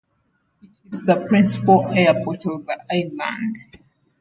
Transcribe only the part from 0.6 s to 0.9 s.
It